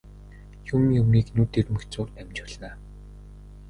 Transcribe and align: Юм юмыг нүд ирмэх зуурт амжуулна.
Юм 0.73 0.83
юмыг 0.99 1.27
нүд 1.35 1.51
ирмэх 1.59 1.83
зуурт 1.91 2.13
амжуулна. 2.21 2.71